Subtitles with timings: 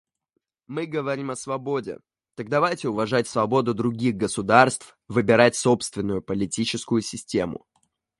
[0.65, 1.99] Мы говорим о свободе;
[2.33, 7.67] так давайте уважать свободу других государств выбирать собственную политическую систему.